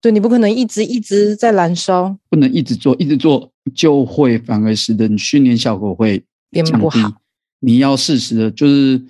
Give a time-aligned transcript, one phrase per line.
[0.00, 7.12] 对，你不可能一直一直在燃烧，不能一直做，一直做就会反而使得你训练效果会变不好。
[7.60, 9.00] 你要适时的，就是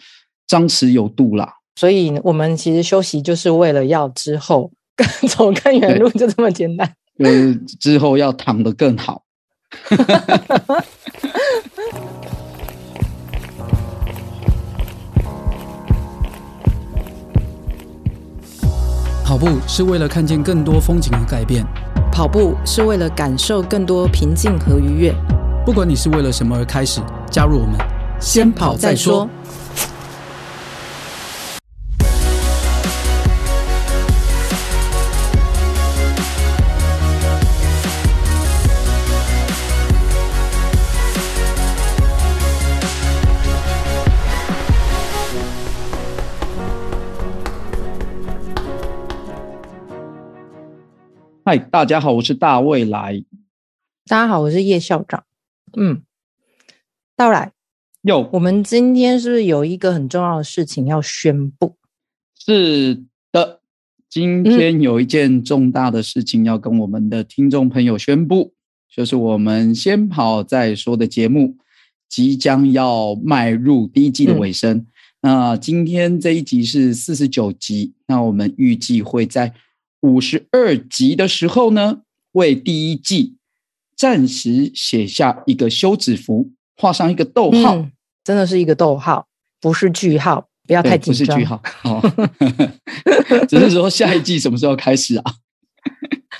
[0.49, 1.55] 张弛有度啦。
[1.77, 6.93] 所以我们其实休息就是为了要之后更 走更远路，就这么简单。
[7.19, 9.23] 呃，之后要躺得更好。
[19.31, 21.65] 跑步是为了看见更多风景和改变，
[22.11, 25.15] 跑步是为了感受更多平静和愉悦。
[25.65, 27.01] 不管你是为了什么而开始，
[27.31, 27.77] 加入我们，
[28.21, 29.31] 先跑再说。
[51.51, 53.25] 嗨，大家好，我是大未来。
[54.07, 55.25] 大家好，我是叶校长。
[55.77, 56.01] 嗯，
[57.17, 57.51] 到来。
[58.03, 61.75] 有，我们今天是不是有一个很重要的事情要宣布？
[62.39, 63.03] 是
[63.33, 63.63] 的，
[64.09, 68.55] 今天有一件重大的事情要跟我们的听众朋友宣布，嗯、
[68.89, 71.57] 就是我们先跑再说的节目
[72.09, 74.77] 即将要迈入第一季的尾声。
[74.77, 74.87] 嗯、
[75.23, 79.53] 那今天这一集是四十九集，那我们预计会在。
[80.01, 82.01] 五十二集的时候呢，
[82.33, 83.37] 为第一季
[83.95, 87.93] 暂时写下一个休止符，画上一个逗号，嗯，
[88.25, 89.27] 真的是一个逗号，
[89.61, 91.27] 不是句号，不要太紧张。
[91.27, 92.01] 不是句号，哦，
[93.47, 95.35] 只是说下一季什么时候开始啊？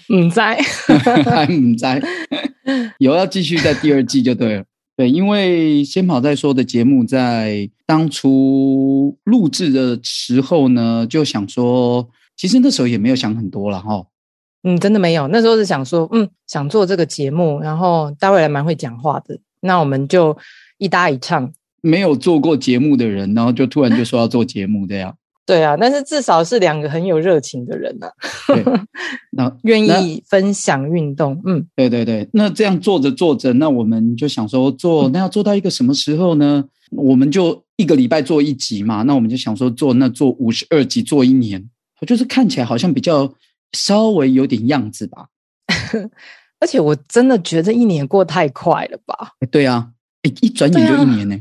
[0.09, 1.85] 唔 知，还唔知，
[2.99, 4.65] 有要继续在第二季就对了。
[4.97, 12.09] 对，因为先跑再说的节目在当初录制的时候呢，就想说。
[12.41, 14.03] 其实那时候也没有想很多了哈，
[14.63, 15.29] 嗯，真的没有。
[15.29, 20.35] 那时候是想说，嗯，想做这个节目，然后大卫还蛮会讲话的，那我们就
[20.79, 21.53] 一搭一唱。
[21.83, 25.15] 没有做过节目的人，然后就突然就说要做节目这样。
[25.45, 28.87] 对啊，但是至少是两个很有热情的人呐、啊，
[29.33, 31.39] 那 愿意分享运动。
[31.45, 32.27] 嗯，对对对。
[32.33, 36.65] 那这样做着做着，那我们就想说做，那要做到一个什么时候呢？
[36.91, 39.03] 嗯、我们就一个礼拜做一集嘛。
[39.03, 41.69] 那我们就想说做，那做五十二集做一年。
[42.01, 43.33] 我就是看起来好像比较
[43.73, 45.29] 稍微有点样子吧，
[46.61, 49.33] 而且我真的觉得一年过太快了吧？
[49.51, 49.91] 对啊，
[50.23, 51.39] 一转眼就一年呢。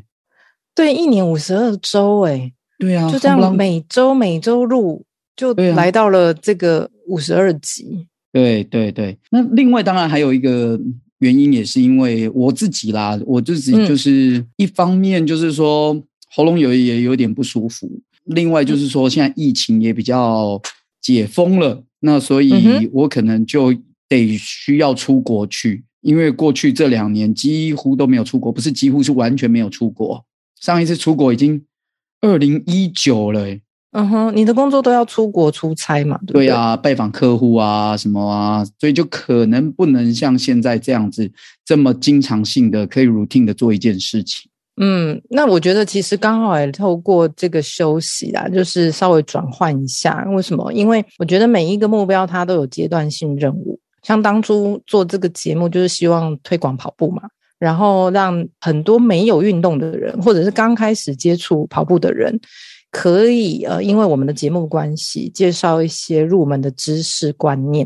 [0.76, 2.54] 对，一年五十二周哎。
[2.78, 5.04] 对啊，就这样每周每周录，
[5.36, 8.08] 就来到了这个五十二集。
[8.32, 10.80] 对对对，那另外当然还有一个
[11.18, 17.90] 原因，也是因为我自己啦，我自己就是一方面就是说喉咙有也有点不舒服。
[18.30, 20.62] 另外就是说，现在疫情也比较
[21.02, 23.74] 解封了，那所以我可能就
[24.08, 30.24] 得需要出国去，因为过去这两年几乎都没有出国，不是几乎是完全没有出国。
[30.60, 31.64] 上一次出国已经
[32.22, 36.18] 二零一九了，欸，嗯哼，你的工作都要出国出差嘛？
[36.20, 36.48] 对不对？
[36.48, 41.32] 对啊，拜访客户啊什么啊，所以就可能不能像现在这样子
[41.66, 44.49] 这么经常性的可以 routine 的做一件事情。
[44.82, 50.26] 嗯，那我觉得其实刚好也透过这个休息啊，就是稍微转换一下。
[50.30, 50.72] 为什么？
[50.72, 53.78] 因为我觉得每一个目标它都有阶段性任务。
[54.04, 57.24] 像当初做这个节目，就是希望推广跑步嘛，
[57.60, 62.40] 然后让很多没有运动的人，或者是刚开始接触跑步的人，
[62.90, 67.86] 可以呃，因为我们的节目关系，介绍一些入门的知识观念，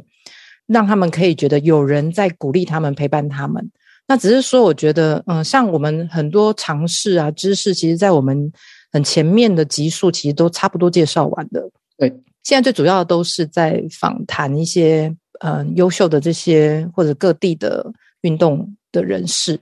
[0.67, 3.71] 让他们可以觉得有人在鼓励他们，陪伴他们。
[4.13, 8.53] 那只是说，我觉得，嗯，像我们很多常识啊、知识，其实，在我们
[8.91, 11.67] 很前面的集数，其实都差不多介绍完的。
[11.97, 12.07] 对，
[12.43, 17.91] 现在最主要的都是在访谈一些，嗯，优秀的这些或者各地的
[18.21, 19.59] 运动的人士。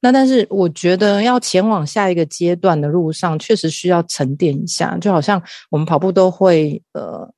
[0.00, 4.96] 那但是，我觉得要前往下一个阶段的路上，确实需要沉淀一下。
[4.98, 7.30] 就好像我们跑步都会，呃，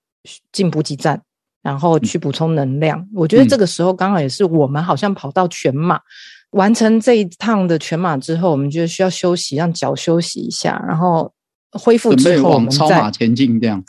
[0.53, 1.21] 进补给站，
[1.61, 3.01] 然后去补充能量。
[3.01, 6.01] 嗯、我觉得这个时候刚好也是我们好像跑到全马。
[6.53, 11.33] 完成这一趟的全马之后，我们就需要休息，让脚休息一下，然后
[11.73, 13.83] 恢复之后，我们再超马前进，这样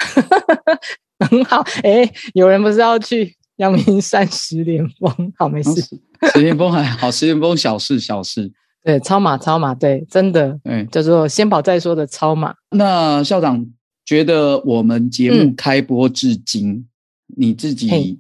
[1.20, 1.62] 很好。
[1.84, 5.34] 哎，有人不是要去阳明山十连峰？
[5.38, 5.82] 好，没事，
[6.34, 8.52] 十连峰还好，十连峰小事小事。
[8.82, 12.54] 对，超马超马，对，真的，对，叫做先跑再说的超马。
[12.72, 13.66] 那校长
[14.06, 16.86] 觉得我们节目开播至今，嗯、
[17.36, 18.20] 你自己，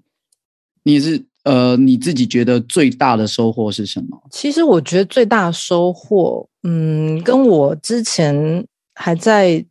[0.84, 1.26] 你是？
[1.44, 4.22] 呃，你自己觉得最大的收获是什么？
[4.32, 9.64] 其实我觉得最大的收获，嗯，跟我之前还在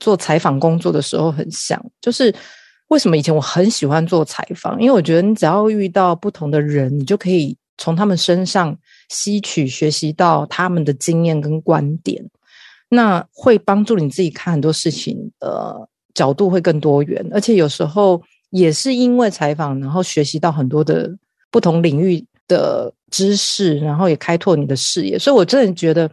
[0.00, 2.34] 做采访工作的时候很像，就是
[2.88, 4.80] 为什么以前我很喜欢做采访？
[4.80, 8.76] 因为我觉得你只要遇到不同的人，你就可以从他们身上
[9.10, 12.24] 吸取、学习到他们的经验跟观点，
[12.88, 18.20] 那会帮助你自己看很多事情的角度会更多元，而且有时候
[18.52, 21.10] 也是因为采访，然后学习到很多的
[21.50, 25.18] 不同领域的知识，然后也开拓你的视野。
[25.18, 26.08] 所以我真的觉得。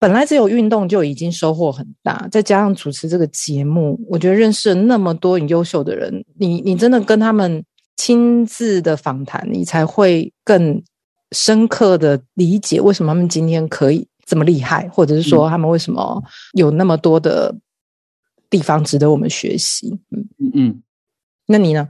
[0.00, 7.64] 本来只有运动就已经收获很大，再加上主持这个节目，我觉得认识了那么多很优秀的人，你你真的跟他们
[7.96, 10.80] 亲自的访谈，你才会更
[11.32, 16.22] 深刻的理解为什么他们今天可以这么厉害，或者是说他们为什么
[16.52, 17.52] 有那么多的
[18.48, 19.98] 地方值得我们学习。
[20.12, 20.82] 嗯嗯嗯，
[21.48, 21.88] 那你呢？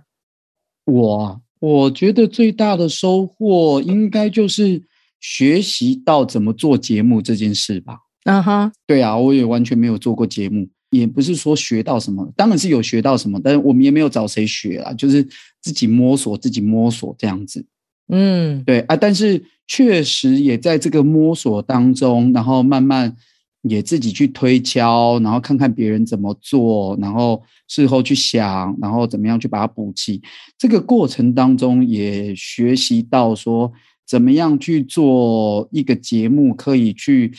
[0.87, 4.83] 我我觉得最大的收获应该就是。
[5.21, 7.99] 学习到怎么做节目这件事吧。
[8.23, 15.27] 嗯哼，对啊，我也完全没有做过节目，也不是说学到什么，当然是有学到什么，但是我们也没有找谁学啦，就是
[15.61, 17.67] 自己摸索，自己摸索这样子。
[18.07, 23.17] 嗯，对啊，但是确实也在这个摸索当中，然后慢慢
[23.63, 30.21] 也自己去推敲，然后看看别人怎么做，然后事后去想，然后怎么样去把它补齐。
[30.57, 33.73] 这个过程当中也学习到说。
[34.09, 37.31] 怎么样去做一个节目，可以去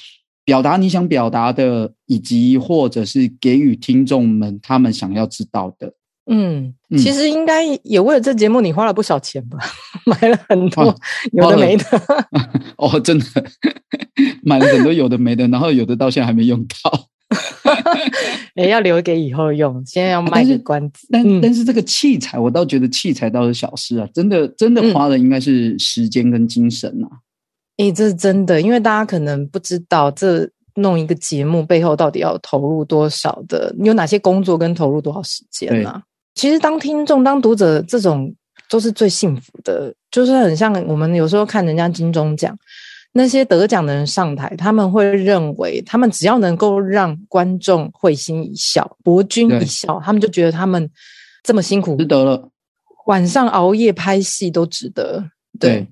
[0.45, 5.95] 表达你想表达的，以及或者是给予听众们他们想要知道的。
[6.31, 9.57] 嗯，其实应该也为了这节目，你花了不少钱吧？
[10.05, 10.95] 买了很多
[11.31, 11.85] 有的没的。
[12.77, 13.25] 哦，真的
[14.43, 17.07] 买了很多有的没的，然后有的到现在还没用到。
[18.55, 21.07] 哎，要留给以后用，现在要卖个关子。
[21.11, 27.09] 但但，但是这个器材，我倒觉得器材倒是小事啊，真的真的花的应该是时间跟精神啊。
[27.77, 36.01] 哎、嗯，这是真的，因为大家可能不知道，这弄一个节目背后到底要投入多少的，你有哪些工作跟投入多少时间啊？
[36.35, 38.33] 其实当听众、当读者，这种
[38.69, 42.57] 都是最幸福的，就是很像我们有时候看人家金钟奖。
[43.11, 50.87] 那些得奖的人上台，他们会认为，他们只要能够让观众会心一笑、博君一笑，他们就觉得他们
[51.43, 52.51] 这么辛苦值得了。
[53.07, 55.31] 晚上熬夜拍戏都值得。
[55.59, 55.87] 对，对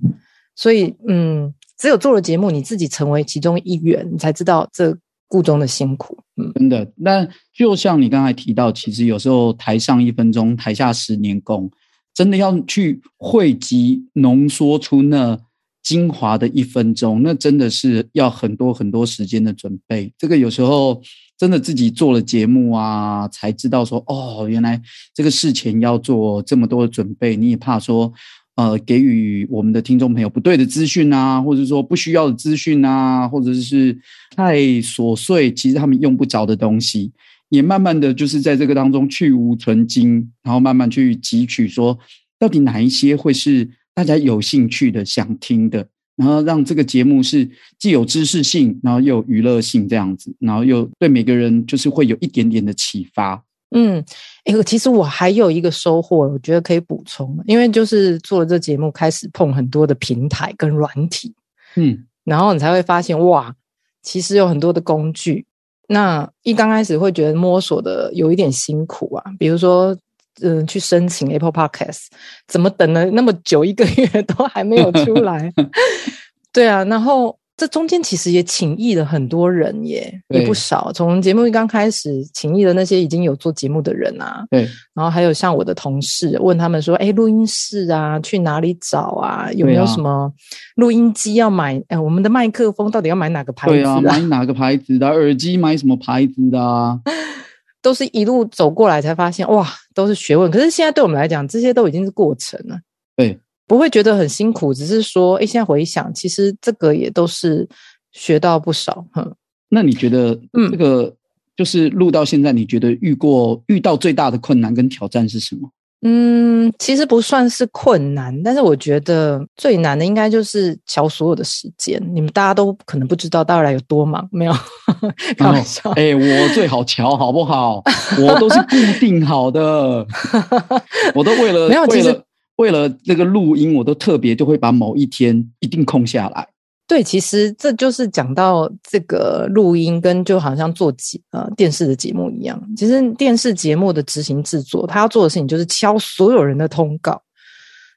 [0.56, 4.95] 所以嗯，只有做了节目，你自己成为其中一员，你才知道这
[5.28, 6.19] 故中的辛苦。
[6.56, 6.92] 真的。
[6.95, 11.69] 那就像你刚才提到，其实有时候台上一分钟，台下十年功，
[12.13, 15.39] 真的要去汇集、浓缩出那。
[15.84, 20.13] 精华的一分钟，那真的是要很多很多时间的准备。
[20.18, 21.01] 这个有时候
[21.38, 24.81] 真的自己做了节目啊，才知道说哦，原来
[25.13, 27.38] 这个事前要做这么多的准备。
[27.38, 28.12] 你也怕说，
[28.57, 33.98] 呃，给予我们的听众朋友不对的资讯啊，或者说不需要的资讯啊，或者是
[34.36, 37.12] 太琐碎，其实他们用不着的东西，
[37.48, 41.98] 也慢慢的就是在这个当中去芜存菁，然后慢慢去汲取说，
[42.38, 43.69] 到底哪一些会是。
[43.98, 47.50] 大家有兴趣的、想听的，然后让这个节目是
[47.80, 53.44] 既有知识性，然后又有娱乐性这样子，然后又对每个人就是会有一点点的启发。
[53.72, 54.04] 嗯，
[54.46, 61.34] 哎，其实我还有一个收获，我觉得可以补充，因为就是做了这节目，开始碰很多的平台跟软体，
[61.75, 63.54] 嗯，然后你才会发现哇，
[64.02, 65.46] 其实有很多的工具。
[65.88, 69.98] 那一刚开始会觉得摸索的有一点辛苦啊，比如说。
[70.40, 72.10] 嗯，去申请 Apple Podcast，
[72.48, 75.52] 怎么等了那么久，一个月 都还没有出来？
[76.54, 80.92] 对啊，然后这中间其实也请益了很多人耶，也不少。
[80.94, 84.61] 从节目一刚开始，请益的那些已经有做节目的人啊，对，
[84.94, 89.52] 然后还有像我的同事问他们说：“哎，录音室啊，去哪里找啊？
[89.54, 90.31] 有没有什么
[90.76, 91.81] 录音机要买？
[91.87, 93.99] 哎，我们的麦克风到底要买哪个牌子啊？
[93.99, 95.57] 对啊，买哪个牌子的耳机？
[95.57, 96.99] 买什么牌子的啊？”
[97.81, 100.52] 都是一路走过来才发现，哇，都是学问。
[100.52, 102.78] 可是现在对我们来讲，这些都已经是过程了。
[103.16, 107.68] 对，不会觉得很辛苦，只是说，哎，现在回想，其实这个也都是
[108.14, 109.06] 学到不少。
[109.12, 109.33] 哼，
[109.69, 111.14] 那你觉得，嗯这个
[111.56, 115.69] 就是录到现在，你觉得遇过遇到最大的困难跟挑战是什么？
[116.04, 122.00] 嗯，其实不算是困难，但是我觉得最难的应该就是瞧所有的时间。
[122.14, 124.54] 你们大家都可能不知道，大家有多忙，没有
[125.36, 125.90] 开玩笑。
[125.94, 127.83] 哎、我最好瞧好不好？
[128.21, 130.06] 我都是固定好的，
[131.16, 132.24] 我都为了没有为了
[132.57, 136.47] 为了那个录音，我都特别就会把某一天一定空下来。
[136.87, 142.61] 对，其实这就是讲到这个录音，跟就好像做节呃电视的节目一样。
[142.78, 147.21] 其实电视节目的执行制作，他要做的事情就是敲所有人的通告。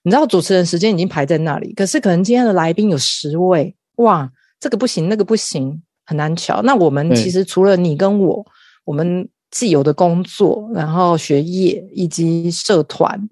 [0.03, 6.61] 你知道主持人时间已经排在那里，可是可能今天的来宾有十位，哇，这个不行，那个不行，很难乔。
[6.63, 8.45] 那我们其实除了你跟我，
[8.85, 13.29] 我们既有的工作，然后学业以及社团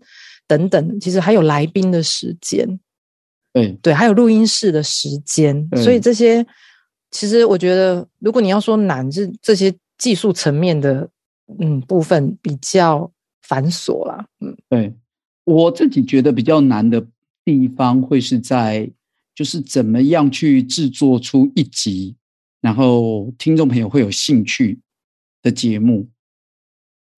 [0.48, 2.66] 等等，其实还有来宾的时间，
[3.52, 3.72] 对。
[3.80, 6.44] 对，还有录音室的时间，所以这些
[7.12, 11.08] 其实我觉得，如果你要说难，是这些技术层面的
[11.60, 13.08] 嗯部分比较
[13.42, 14.26] 繁琐啦。
[14.40, 14.92] 嗯，对。
[15.44, 17.06] 我自己觉得比较难的
[17.42, 18.90] 地方会是在，
[19.34, 22.14] 就是怎么样去制作出一集，
[22.60, 24.78] 然后听众朋友会有兴趣
[25.42, 26.06] 的节目，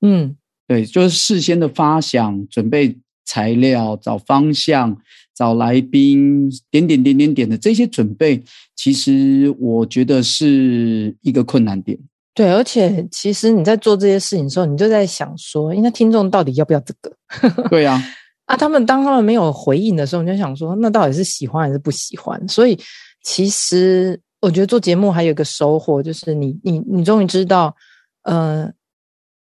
[0.02, 0.36] 嗯，
[0.68, 4.96] 对，就是事先的发想、准备材料、找方向、
[5.34, 8.42] 找来宾，点点点点点的这些准备，
[8.76, 11.98] 其实我觉得是一个困难点。
[12.34, 17.12] 对，而且其实你在做这些事情的时候，你就在想说，那听众到底要不要这个？
[17.70, 18.02] 对呀，
[18.46, 22.48] 啊，他们当他们没有回应的时候，你就想说，那到底是喜欢还是不喜欢？
[22.48, 22.78] 所以
[23.22, 27.74] 其实我觉得做节目还有一个收获，就是你你你终于知道。
[28.22, 28.70] 呃，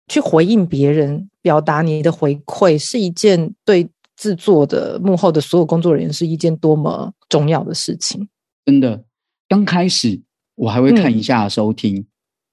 [0.07, 8.27] 去回应别人，表达你的回馈，是一件对制作的幕后的所有工作人员是一件多么重要的事情。
[8.65, 9.03] 真的，
[9.47, 10.21] 刚开始
[10.55, 12.05] 我还会看一下收听，嗯、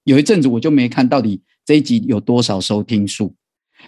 [0.05, 3.35] 有一阵子我就没看到底这一集有多少收听数。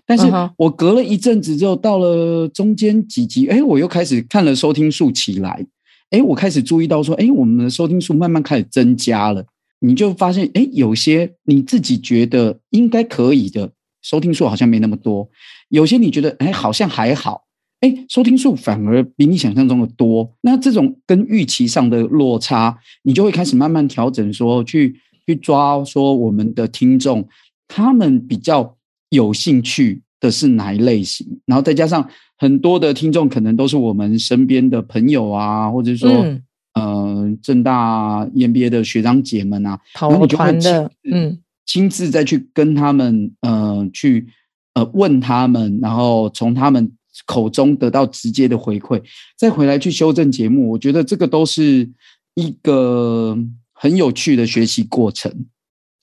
[0.06, 0.26] 但是
[0.56, 5.66] 我隔了一阵子之后，到了中间几集，哎，我又开始看了收听数起来，
[6.10, 9.44] 哎，我开始注意到说，哎，我们的收听数慢慢开始增加了。
[9.80, 15.28] 你就发现，哎，有些你自己觉得应该可以的收听数好像没那么多，
[15.68, 17.44] 有些你觉得，哎，好像还好，
[17.80, 20.32] 哎，收听数反而比你想象中的多。
[20.42, 27.28] 那这种跟预期上的落差，你就会开始慢慢调整说，说去去抓说我们的听众
[27.68, 28.76] 他们比较
[29.10, 36.10] 有兴趣的是哪一类型，然后再加上很多的听众可能都是我们身边的朋友啊，或者说。
[36.10, 36.42] 嗯
[36.72, 43.59] 呃，政大 EMBA 的学长姐们啊，跑团的，嗯，亲自再去跟他们，呃，
[43.92, 44.26] 去
[44.74, 46.90] 呃问他们，然后从他们
[47.26, 49.02] 口中得到直接的回馈，
[49.36, 50.70] 再回来去修正节目。
[50.70, 51.90] 我觉得这个都是
[52.34, 53.36] 一个
[53.72, 55.46] 很有趣的学习过程。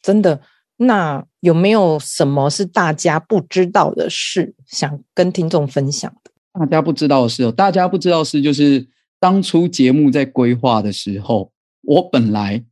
[0.02, 0.42] 真的，
[0.78, 6.32] 那有没有什么是大家不知道的事，想跟听众分享的？
[6.60, 8.88] 大家不知道的事哦，大家不知道的事就是。
[9.20, 12.64] 当初节目在规划的时候，我本来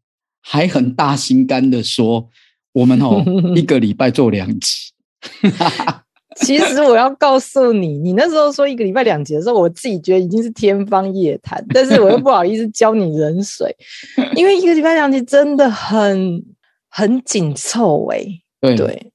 [0.41, 2.29] 还很大心肝的说，
[2.75, 3.23] 我们哦
[3.55, 4.91] 一个礼拜做两集。
[6.37, 13.73] 其实我要告诉你，你那时候说一个礼拜两集的时候，我自己觉得已经是天方夜谭，但是我又不好意思教你冷水，
[14.35, 16.43] 因为一个礼拜两集真的很
[16.89, 18.23] 很紧凑哎、
[18.61, 19.11] 欸，对。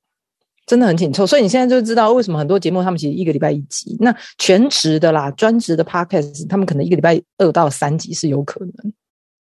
[0.66, 3.96] 真的很紧凑，所以你现在就知道为什么很多节目他们其实一个礼拜一集。
[3.98, 8.92] 那全职的啦，专职的 podcast，他们可能一个礼拜二到三集是有可能。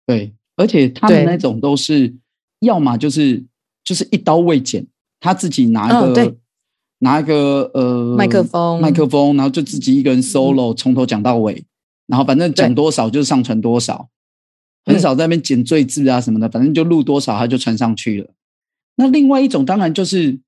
[0.06, 2.14] 对，而且他们那种都是，
[2.60, 3.44] 要么就是
[3.86, 4.86] 就是一刀未剪，
[5.18, 6.36] 他自己拿一个、哦、
[6.98, 8.78] 拿一个呃麦克风。
[8.82, 11.64] 麦克风，然后就自己一个人 solo 从头讲到尾，嗯、
[12.08, 14.10] 然后反正讲多少就上传多少，
[14.84, 18.28] 很少在那边剪赘字啊什么的，反正就录多少他就传上去了。
[18.96, 20.38] 那另外一种当然就是。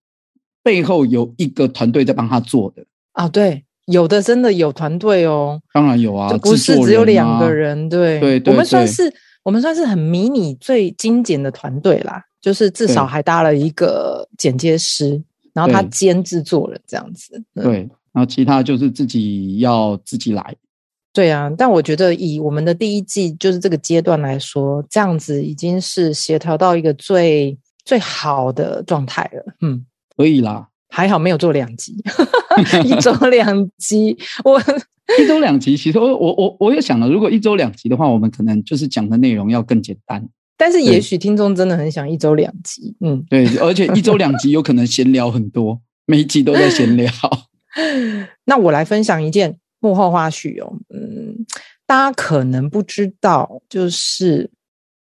[0.61, 2.85] 背后有一个团队在帮他做的。
[3.13, 9.11] 啊，对，有的真的有团队哦，当然有啊，不是只有两个人，对，对，对，我们算是
[9.45, 17.79] 我们算是很迷你、最精简的团队啦，就是至少还搭了一个剪接师，然后他兼制作人这样子，对，
[18.13, 20.57] 然后其他就是自己要自己来，
[21.13, 29.85] 对啊，但我觉得以我们的第一季就是这个阶段来说，这样子已经是协调到一个最最好的状态了，嗯。
[30.17, 31.95] 可以啦，还好没有做两集，
[32.85, 34.19] 一周两集。
[34.43, 34.61] 我
[35.17, 40.29] 一周两集，其实我我我我也想了，如果一周两集的话，我们可能就是讲的内容要更简单。
[40.59, 47.11] 但是也许听众真的很想一周两集，嗯，对，而且一周两集有可能闲聊很多， 每一集都在闲聊。
[48.45, 51.47] 那我来分享一件幕后花絮哦，嗯，
[51.87, 54.51] 大家可能不知道，就是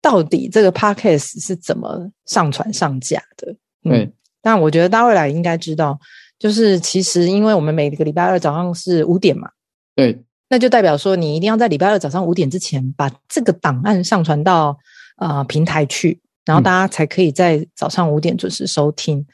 [0.00, 3.50] 到底这个 podcast 是怎么上传上架的，
[3.84, 4.12] 嗯、对。
[4.40, 5.98] 但我觉得大家未来应该知道，
[6.38, 9.50] 就是其实因为我们每个礼拜二早上是五点嘛，
[9.96, 10.16] 对，
[10.48, 14.78] 那就代表说你一定要在礼拜二早上五点之前把这个档案上传到
[15.18, 19.18] 呃平台去，然后大家才可以在早上五点准时收听。
[19.18, 19.26] 嗯、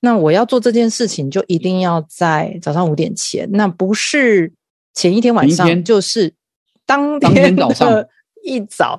[0.00, 4.52] 那我要做这件事情，就一定要在早上五点前，那不是
[4.94, 6.32] 前一天晚上，就是
[6.86, 8.04] 当天，当天早上。
[8.42, 8.98] 一早，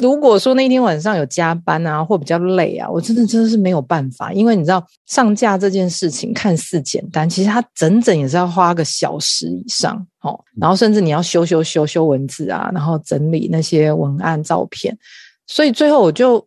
[0.00, 14.98] 如果说那天晚上有加班啊，或比较累啊，我真的真的是没有办法，因为你知道上架这件事情看似简单，其实它整整也是要花个小时以上哦，然后甚至你要修修修修文字啊，然后整理那些文案照片，
[15.46, 16.46] 所以最后我就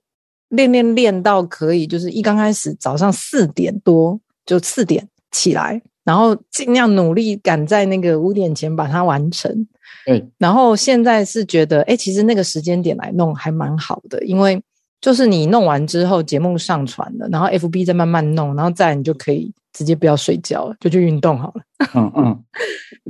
[0.49, 9.67] 练练练到可以，就是一刚开始早上四点多就四点起来，然后尽量努力赶在那个五点前把它完成。
[10.05, 14.61] 对，然后现在是觉得，哎，其实那个时间点来弄还蛮好的，因为
[15.01, 21.61] 就是你弄完之后，节目上传了，然后 FB 再慢慢弄，然后再你就可以直接不要睡觉了，就去运动好了。
[21.93, 22.43] 嗯嗯。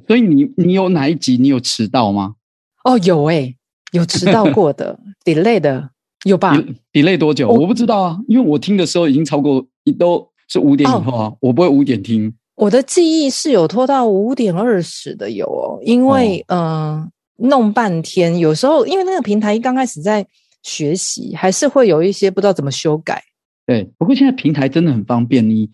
[0.08, 2.36] 所以你你有哪一集你有迟到吗？
[2.84, 3.56] 哦，有哎，
[3.92, 5.90] 有迟到过的，delay 的
[6.26, 6.56] 有吧
[6.92, 7.50] ？delay 多久？
[7.50, 9.66] 我不知道啊，因为我听的时候已经超过，
[9.98, 12.34] 都是五点以后啊，我不会五点听。
[12.56, 16.64] 我的记忆是有拖到五点二十的有哦，因为嗯、哦
[17.38, 20.26] 呃，弄半天，有时候因为那个平台一刚开始在
[20.64, 23.24] 学习，还是会有一些不知道怎么修改。
[23.66, 25.70] 对，不过现在平台真的很方便，你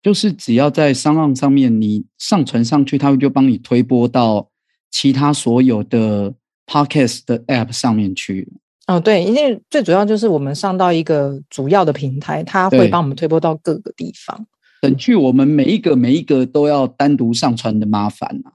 [0.00, 4.48] 就是只要在 SoundOn 上面你上传上去，它会就帮你推播到
[4.90, 6.32] 其他所有的
[6.68, 8.46] Podcast 的 App 上面去。
[8.86, 14.46] 哦，对，因为最主要就是我们上到一个主要的平台，它会帮我们推播到各个地方。
[14.82, 18.52] 省去我们每一个每一个都要单独上传的麻烦啊！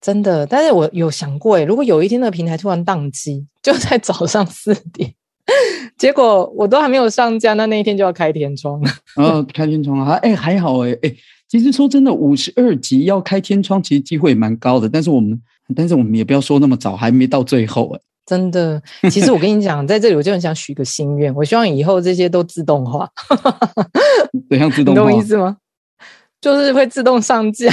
[0.00, 5.14] 真的，但是我有想过，诶，如果有一天那个平台突然宕机，就在早上四点，
[5.96, 8.90] 结果我都还没有上架，那那一天就要开天窗了。
[9.16, 10.14] 哦，开天窗啊！
[10.16, 11.14] 哎，还好诶，哎，
[11.46, 14.88] 其实说真的，五十二集要开天窗，其实机会也蛮高的。
[14.88, 15.40] 但是我们，
[15.74, 18.00] 但是我们也不要说那么早，还没到最后诶。
[18.24, 23.08] 真的，其实我跟你讲， 在这里我就很想许个心愿，我希望以后这些都自动化。
[24.48, 25.00] 怎样自动化？
[25.00, 25.56] 你懂我意思吗？
[26.40, 27.72] 就是会自动上架，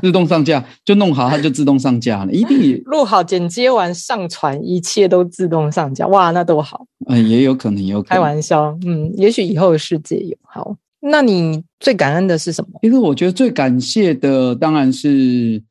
[0.00, 2.32] 自动上架就弄好，它就自动上架了。
[2.32, 6.06] 一定 录好、剪接完、上传，一切都自动上架。
[6.06, 6.86] 哇，那多好！
[7.08, 8.14] 嗯，也有可能，有可能。
[8.14, 10.34] 开玩笑，嗯，也许以后的世界有。
[10.42, 12.78] 好，那你最感恩的是什么？
[12.80, 15.62] 因为我觉得最感谢的当然是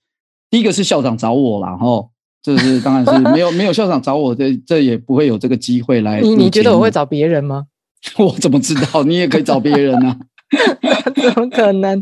[0.53, 2.07] 第一个是校长找我啦，然后
[2.43, 6.21] 这是当然是 没有没有校长找我，这这也不会有这个机会来。
[6.21, 7.65] 你你觉得我会找别人吗？
[8.19, 9.01] 我怎么知道？
[9.03, 10.15] 你也可以找别人啊。
[11.15, 11.97] 怎么可能？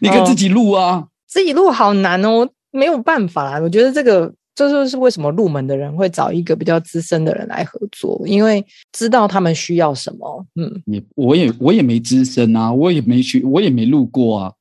[0.00, 0.96] 你可以自己录啊！
[0.96, 3.60] 哦、自己录好难哦，没有办法啦。
[3.60, 10.46] 我觉得这个这就是为什么入门的人会找一个比较资深的人来合作，因为知道他们需要什么。
[10.58, 14.52] 嗯，也我也我也没资深啊，我也没学，我也没录过啊。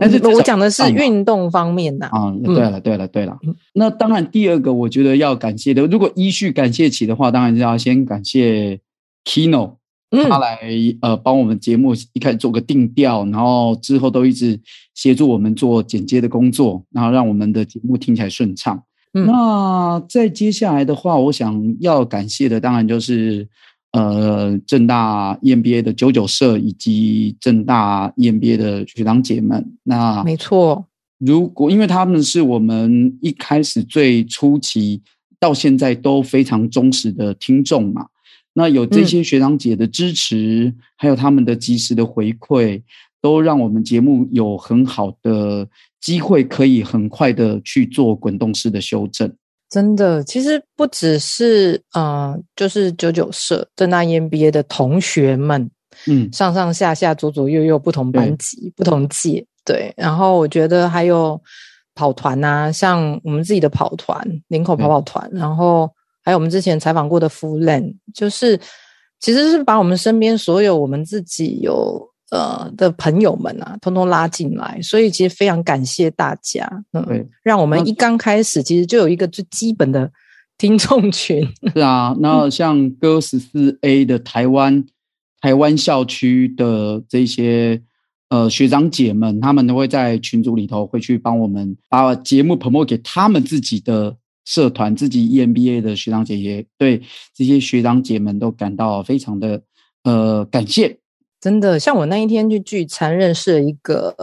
[0.00, 2.32] 但是我讲的是运动方面的啊。
[2.44, 3.38] 对了对了对了，
[3.74, 8.80] 那当然第二个我觉得要感谢的，如果依序感谢起的话，当然是要先感谢
[9.24, 9.76] Kino。
[10.10, 10.58] 他来
[11.02, 14.58] 呃帮我们节目一开始做个定调，然后之后都一直
[14.94, 18.82] 协助我们做剪接的工作，然后让我们的节目听起来顺畅。
[19.12, 23.46] 嗯、那在接下来的话，我想要感谢的当然就是
[23.92, 29.66] 呃正大 EMBA 的九九社以及正大 EMBA 的学长姐们。
[29.82, 30.86] 那没错，
[31.18, 35.00] 如果因为他们是我们一开始最初期
[35.40, 38.06] 到现在都非常忠实的听众嘛。
[38.54, 42.82] 那有这些学长姐的支持，嗯、还有他们的及时的回馈，
[43.20, 45.68] 都让我们节目有很好的
[46.00, 49.32] 机会，可以很快的去做滚动式的修正。
[49.70, 55.70] 真的，其实不只是呃，就是九九社正大 EMBA 的同学们，
[56.06, 59.92] 嗯，上上下下左左右右不同班级、不同届，对。
[59.96, 61.40] 然后我觉得还有
[61.94, 65.90] 跑团啊，像我们自己的跑团，林口跑跑团，然后。
[66.24, 68.60] 还有我们之前采访过的 Full Land，就是
[69.18, 80.10] 其实是把我们身边所有我们自己有呃的朋友们啊，通通拉进来，所以其实非常感谢大家，嗯，对让我们一刚开始其实就有一个最基本的
[80.56, 81.46] 听众群。
[81.74, 84.84] 是啊，那像哥十四 A 的台湾
[85.40, 87.82] 台湾校区的这些
[88.28, 94.16] 呃学长姐们，他们都会在群组里头会去帮我们把节目 promote 给他们自己的。
[94.50, 97.02] 社团自己 EMBA 的学长姐姐，对
[97.34, 99.60] 这些学长姐们都感到非常的
[100.04, 101.00] 呃感谢。
[101.40, 104.14] 真的，像我那一天去聚餐，认识了一个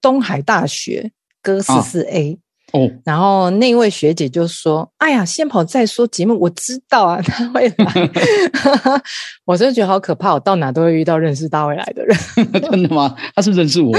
[0.00, 1.10] 东海大学
[1.42, 2.38] 哥四四 A
[2.72, 8.10] 哦，然后那位学姐就说：“哎呀，先跑再说节目，我知道啊，他会来。
[9.46, 12.16] ”我真的觉得好可怕，我到哪都会遇到认识大卫来的人。
[12.70, 13.16] 真的吗？
[13.34, 13.92] 他是认识我？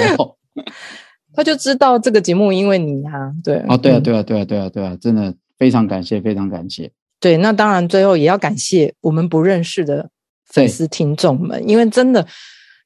[1.33, 5.33] 他就知道这个节目因为你啊，对哦，对啊，对啊，对啊，对啊，对啊，真的。
[5.59, 6.89] 非常感谢，非常感谢。
[7.19, 10.09] 对，那当然，最后也要感谢我们不认识的
[10.45, 12.25] 粉丝听众们，因为真的，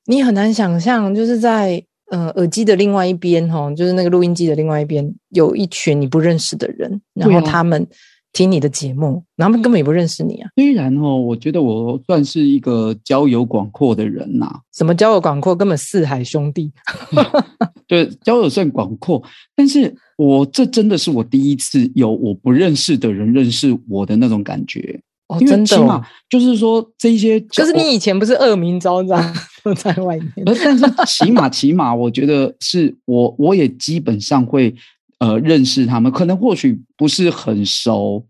[0.05, 7.87] 你很难想象，就是在呃耳机的另外一边，哈，就是那个录音机的另外一边，有一群你不认识的人，然后他们
[8.31, 10.49] 听你的节目，然后他们根本也不认识你啊。
[10.55, 14.59] 虽然哦，我觉得我算是一个交友广阔的人呐、啊。
[14.73, 15.55] 什么交友广阔？
[15.55, 16.71] 根本四海兄弟。
[17.87, 19.21] 对，交友算广阔，
[19.55, 19.95] 但是。
[20.15, 29.33] 我这真的是我第一次有我不认识的人认识我的那种感觉，哦，真的，就是说这些，就是你以前不是恶名昭彰？
[29.63, 30.31] 就在外面。
[30.45, 34.73] 但是起码起码，我觉得是我我也基本上会
[35.19, 38.25] 呃认识他们，可能或许不是很熟，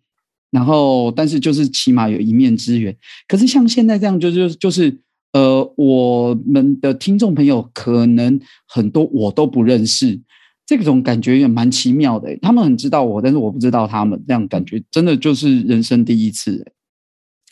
[0.51, 2.95] 然后但是就是起码有一面之缘。
[3.27, 4.95] 可是像现在这样，就就就是
[5.33, 10.19] 呃，我们的听众朋友可能很多我都不认识。
[10.65, 16.65] 这种感觉也蛮奇妙的，他们很知道我，但是我不知道他们，这样感觉真的就是人生第一次。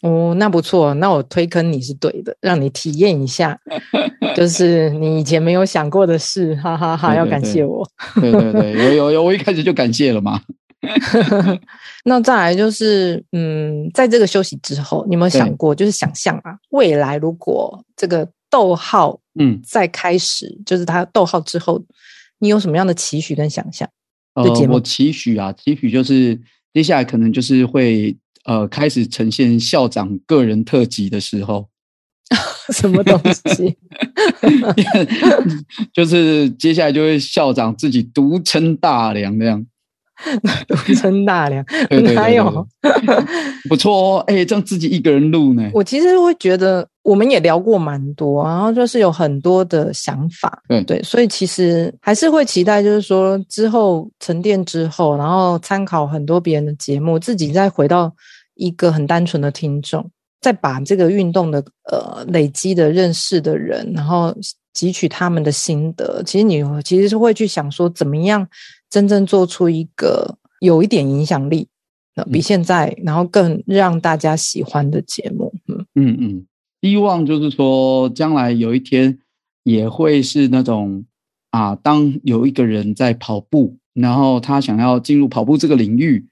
[0.02, 3.60] 哦，那不错，那我推坑你是对的，让你体验一下，
[4.36, 7.88] 就是你以前没有想过的事，哈哈哈，要感谢我。
[8.16, 10.42] 对对对，有有有，我一开始就感谢了嘛。
[12.06, 21.82] 那再来就是，嗯，在这个休息之后，你有没有想过，就是想象啊，未来如果这个逗号，嗯，再开始，嗯、就是它逗号之后。
[22.44, 23.88] 你有什么样的期许跟想象？
[24.34, 26.36] 呃，我期许啊，期许就是
[26.74, 31.69] 接下来可能就是会呃开始呈现校长个人特辑的时候，
[32.73, 33.19] 什么东
[33.56, 33.75] 西？
[35.93, 39.65] 就是接下来就会校长自己独撑大梁那样。
[40.67, 41.65] 独撑大梁，
[42.13, 42.67] 哪有？
[43.67, 45.67] 不错哦，哎、欸，这样自己一个人录呢？
[45.73, 58.14] 我其实会觉得，我们也聊过蛮多，然后就是有很多的想法，嗯对，所以其实还是会期待，就是说之后沉淀之后，然后参考很多别人的节目，自己再回到
[58.56, 60.10] 一个很单纯的听众，
[60.42, 64.36] 再把这个运动的呃累积的认识的人，然后
[64.76, 66.22] 汲取他们的心得。
[66.24, 68.48] 其实你其实是会去想说，怎么样？
[68.92, 71.66] 真正做出一个有一点影响力，
[72.30, 76.46] 比现在然后更让大家喜欢的节目，嗯嗯嗯，
[76.82, 79.20] 希望就是说将来有一天
[79.63, 81.06] 也会是那种
[81.52, 86.26] 啊，当有一个人在跑步，然后他想要进入跑步这个领域，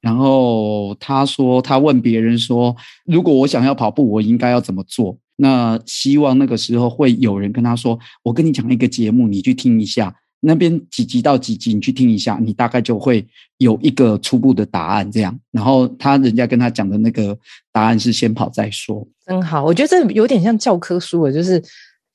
[0.00, 5.18] 然后他说他问别人说，如果我想要跑步，我应该要怎么做？
[5.36, 10.14] 那希望那个时候会有人跟他说，我跟你讲一个节目，你去听一下。
[10.40, 13.26] 那边几集到几集，你去听一下，你大概就会
[13.58, 15.10] 有一个初步的答案。
[15.10, 17.36] 这样，然后他人家跟他讲的那个
[17.72, 19.06] 答案是先跑再说。
[19.24, 21.62] 真好，我觉得这有点像教科书了，就是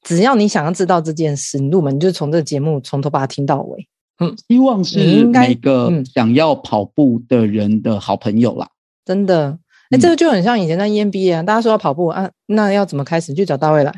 [0.04, 3.88] 只要你想要知道这件事，你入门就从这个节目从头把它听到尾。
[4.20, 8.66] 嗯，希望是每个想要跑步的人的好朋友啦。
[8.66, 8.72] 嗯、
[9.06, 9.58] 真的，
[9.90, 13.34] 哎，这个就很像以前在 EMBA 啊，大家说要跑步啊，那要怎么开始？
[13.34, 13.92] 就找大卫来。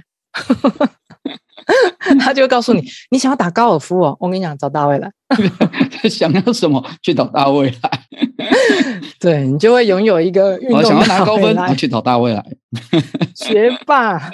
[2.20, 5.12] 他就会告诉你，你想要打高尔夫哦，我跟你讲，找大卫来。
[6.10, 8.00] 想要什么，去找大卫来。
[9.20, 10.80] 对，你就会拥有一个运动。
[10.80, 12.44] 我想要拿高分，去找大卫来。
[13.36, 14.32] 学霸。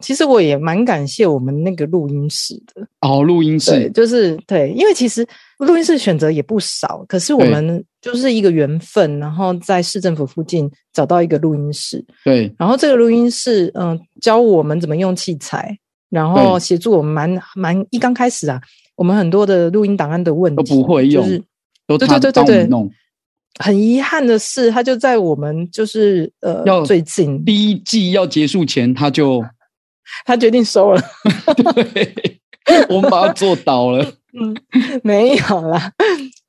[0.00, 2.86] 其实我也蛮感谢我们那个录音室的。
[3.00, 5.26] 哦，录音室就是对，因为其实
[5.58, 12.04] 录音室选择也不少，可是我们就是一个缘分，然后在市政府附近找到一个录音室。
[12.24, 15.78] 对，然后这个录音室，嗯、呃，教我们怎么用器材。
[16.10, 18.60] 然后协助我们蛮蛮一刚开始啊，
[18.96, 21.42] 我们很多的录音档案的问题都不会用，就是
[21.86, 22.90] 都他对对对对弄。
[23.60, 29.40] 很遗憾的是，他就在我们就是呃要最近第一季要结束前，他就
[30.24, 31.00] 他决定收了。
[31.74, 32.40] 对，
[32.88, 34.04] 我们把他做倒了。
[34.32, 34.56] 嗯，
[35.02, 35.92] 没有啦，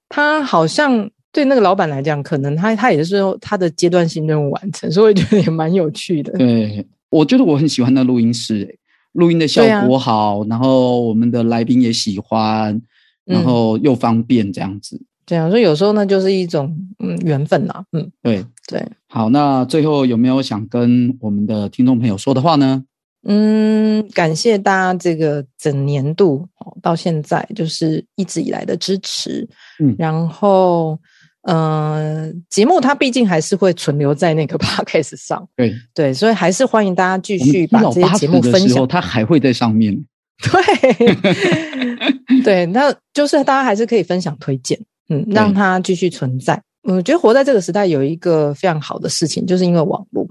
[0.10, 6.32] 他好像对那个老板来讲，可能他他也是他的阶段性任务完成，所以我觉得也蛮有趣的。
[6.38, 8.78] 对，我觉得我很喜欢那录音室诶。
[9.14, 12.82] 录音的效果好，啊、然后我们的来宾也喜欢，
[13.26, 15.02] 然后又方便这样子。
[15.26, 17.84] 这样、嗯、所以有时候呢，就是一种嗯缘分呐。
[17.92, 18.82] 嗯，对对。
[19.08, 22.86] 好，那最后有没有想跟我们的听众朋友说的话呢？
[23.24, 26.48] 嗯，感谢大家这个整年度
[26.82, 29.48] 到现在就是一直以来的支持。
[29.80, 30.98] 嗯，然后。
[31.44, 38.88] 嗯、呃，节目它毕竟还是会存留在那个 podcast 上，对对，所以还是欢迎大家继续把这些节目分享。
[38.88, 39.92] 它还会在上面，
[40.38, 41.26] 对
[42.46, 44.80] 对，那就是大家还是可以分享推荐，
[45.10, 46.62] 嗯，让它继续存在。
[46.84, 50.28] 我觉得活在这个时代有一个非常好的事情，就是因为网络，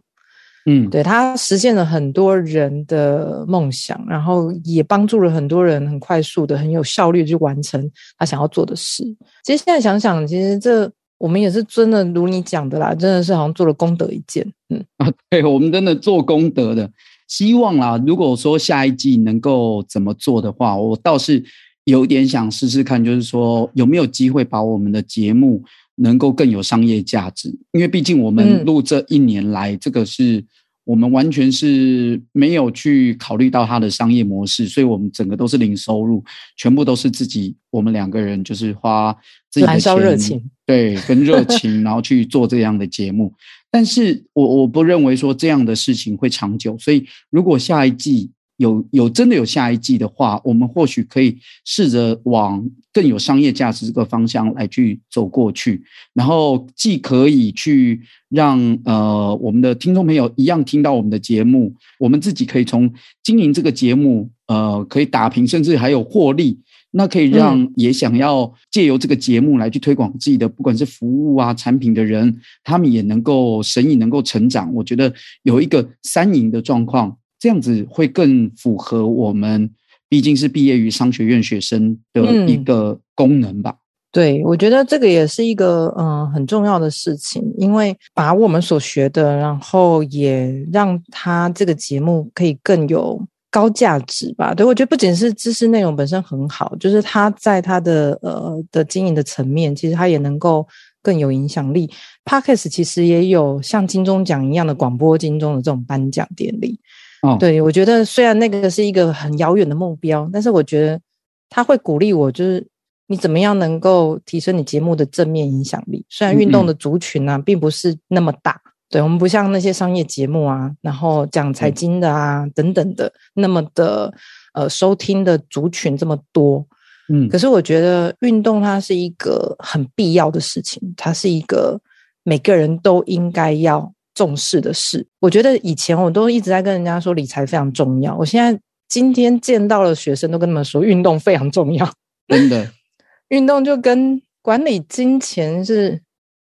[0.67, 9.03] 嗯，对，他实现了很多人的梦想，然后也帮助了很多人很快速的、很有效率去完成他想要做的事。
[9.43, 10.91] 其实现在想想，其实这。
[11.21, 16.91] 我们也是真的如你讲的啦，真的是好像做了功德一件，嗯啊， 对，我们真的做功德的。
[17.29, 21.45] 希望啦，如果说下一季能够怎么做的话，我倒是
[21.85, 25.63] 有点想试试看，就是说有没有机会把我们的节目
[26.03, 30.45] 能够更有商业价值，因为毕竟我们录这一年来，嗯、这个是
[30.85, 36.25] 我们完全是没有去考虑到它的商业模式，所以我们整个都是零收入，
[36.57, 39.15] 全部都是自己，我们两个人就是花
[39.51, 40.51] 自己的钱，热情。
[40.67, 43.33] 对，跟热情， 然后去做这样的节目。
[43.71, 62.93] 但是我我不认为说这样的事情会长久，所以如果下一季有有真的有下一季的话，我们或许可以试着往更有商业价值这个方向来去走过去，然后既可以去让呃我们的听众朋友一样听到我们的节目，我们自己可以从
[63.23, 66.61] 经营这个节目呃可以打平，甚至还有获利。
[66.93, 74.75] 那可以让也想要借由这个节目来去推广自己的，不管是服务啊、产品的人，他们也能够生意能够成长。
[74.75, 79.69] 我觉得有一个三赢的状况，这样子会更符合我们
[80.09, 83.71] 毕竟是毕业于商学院学生的一个功能吧。
[83.71, 93.27] 嗯、对，我觉得这个也是一个嗯很重要的事情，因为把我们所学的，然后也让他这个节目可以更有。
[93.53, 100.65] 高价值吧，对，我觉得不仅是知识内容本身很好，就是他在他的呃的经营的层面，其实他也能够
[101.03, 101.91] 更有影响力。
[102.25, 106.79] Podcast 其实也有像金钟奖一样的广播金钟的这种颁奖典礼。
[107.23, 111.01] 哦，对，我觉得虽然那个是一个很遥远的目标，但是我觉得
[111.49, 112.67] 他会鼓励我，就是
[113.09, 116.05] 你怎么样能够提升你节目的正面影响力。
[116.09, 118.61] 虽然运动的族群呢、啊，并不是那么大。
[118.89, 124.13] 对，我们不像那些商业节目啊，然后讲财经的啊、嗯、等等的那么的
[124.53, 126.67] 呃收听的族群这么多，
[127.09, 131.81] 嗯，可是我觉得运动它是一个很必要的事情，它是一个
[132.25, 135.07] 每个人都应该要重视的事。
[135.21, 141.91] 我觉得以前我都一直在跟人家说理财非常重要，我现在今天见到了学生都跟他们说运动非常重要，
[142.29, 142.71] 真的，
[143.29, 146.01] 运动就跟管理金钱是。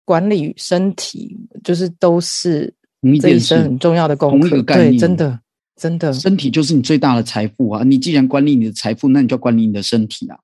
[0.07, 2.71] 管理身体就是都是
[3.19, 4.61] 这一生很重要的功课。
[4.61, 5.39] 对，真的，
[5.75, 7.81] 真的，身体就是你最大的财富啊！
[7.83, 10.37] 你既然管理你的财富，那你就要管理你的身体啊。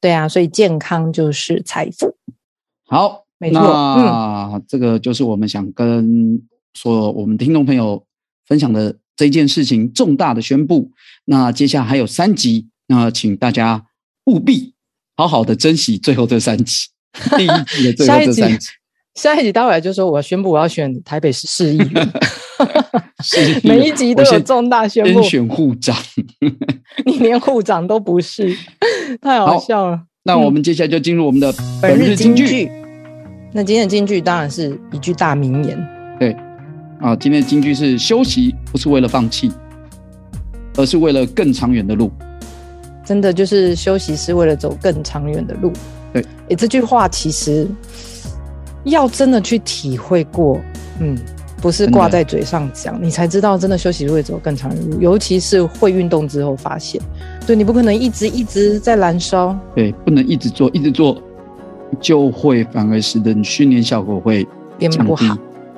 [0.00, 2.16] 对啊，所以健康就是财富。
[2.86, 3.60] 好，没错。
[3.60, 6.40] 那、嗯、这个就是我们想跟
[6.72, 8.02] 说我们听众朋友
[8.46, 10.90] 分享的这件事情，重大的宣布。
[11.26, 13.84] 那接下来还有三集，那请大家
[14.26, 14.72] 务必
[15.16, 16.86] 好好的珍惜最后这三集，
[17.36, 18.66] 第一集的最后这三集。
[19.14, 22.12] 下一集待会就说，我要宣布我要选台北市市议员，
[23.62, 25.22] 每一集都有重大宣布。
[25.22, 25.96] 选护长，
[27.06, 28.52] 你连护长都不是，
[29.22, 30.00] 太好笑了。
[30.24, 32.68] 那我们接下来就进入我们的本日金句。
[33.56, 35.88] 那今天的金句当然是一句大名言。
[36.18, 36.36] 对，
[37.00, 39.52] 啊，今天的金句是：休息不是为了放弃，
[40.76, 42.10] 而是为了更长远的路。
[43.04, 45.72] 真的就是休息是为了走更长远的路。
[46.12, 47.68] 对，诶，这句话其实。
[48.86, 50.60] 要真的去体会过，
[51.00, 51.16] 嗯，
[51.62, 55.00] 不是挂在嘴上讲，你才知道真的休息会走更长的路。
[55.00, 57.00] 尤其是会运动之后发现，
[57.46, 61.16] 对，你不可能一直一直在燃烧，对，不能一直做，一直做
[62.00, 64.46] 就会反而使得你训练效果会
[64.78, 65.36] 变不好。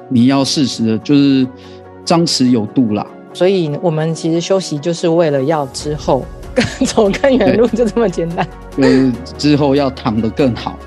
[0.09, 1.47] 你要适时的，就是
[2.05, 3.07] 张弛有度啦。
[3.33, 8.47] 所以我们其实休息就是为了要之后更 走更远路，就这么简单。
[8.77, 10.79] 就是之后要躺得更好。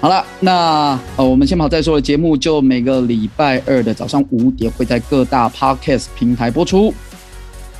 [0.00, 6.92] 好了，那呃，我们先跑再说的节目，就每个礼拜二的早上五点会在各大 Podcast 平台播出。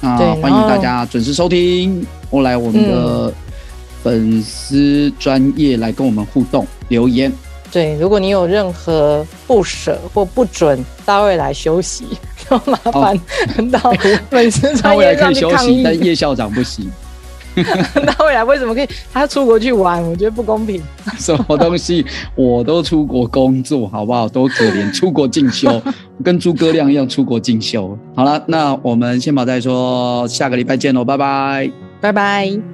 [0.00, 2.06] 那，欢迎大家准时收听。
[2.30, 3.30] 后来我们的
[4.04, 7.32] 粉丝专业来跟我们互动留言。
[7.72, 12.04] 对，如果你有任何不舍或不准大卫来休息，
[12.48, 13.18] 就麻烦
[13.70, 13.90] 到
[14.30, 15.80] 粉丝专业上去休息。
[15.82, 16.88] 但叶校长不行。
[17.56, 18.88] 那未来为什么可以？
[19.12, 20.82] 他出国去玩，我觉得不公平。
[21.18, 22.04] 什么东西？
[22.34, 24.28] 我都出国工作，好不好？
[24.28, 25.80] 多可怜，出国进修，
[26.22, 27.96] 跟诸葛亮一样出国进修。
[28.16, 32.73] 好了，那我们先跑再说，下个礼拜见喽，拜拜，拜拜。